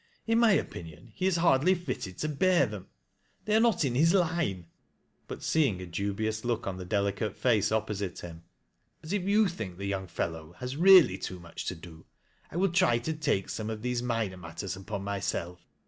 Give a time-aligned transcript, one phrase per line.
[0.25, 2.87] In ray opinion ho is hardly fitted to bear them—
[3.45, 4.65] they are not in his line;"
[5.27, 8.41] bat seeing a dubious look on the delicate face opposite him
[9.01, 12.07] —"but if you think the young fellow has really too much to do,
[12.51, 15.59] I will try to take some of these minor matters upon myself.